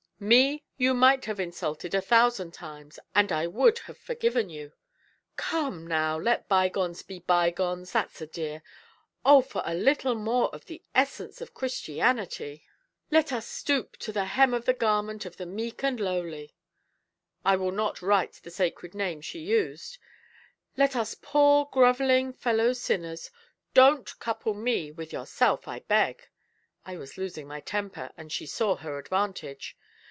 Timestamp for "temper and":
27.59-28.31